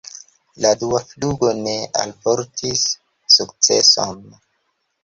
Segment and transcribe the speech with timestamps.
[0.65, 2.87] La dua flugo ne alportis
[3.39, 4.23] sukceson.